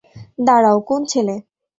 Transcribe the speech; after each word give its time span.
দাঁড়াও, 0.39 0.77
কোন 0.89 1.01
ছেলে? 1.11 1.35